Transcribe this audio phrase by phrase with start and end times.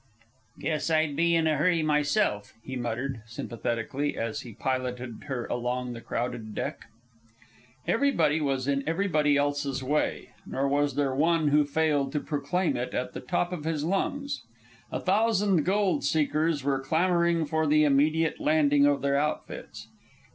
[0.57, 5.93] "Guess I'd be in a hurry myself," he muttered, sympathetically, as he piloted her along
[5.93, 6.85] the crowded deck.
[7.87, 12.95] Everybody was in everybody else's way; nor was there one who failed to proclaim it
[12.95, 14.41] at the top of his lungs.
[14.91, 19.87] A thousand gold seekers were clamoring for the immediate landing of their outfits.